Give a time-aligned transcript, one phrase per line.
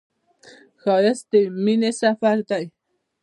[0.81, 2.65] ښایست د مینې سفر دی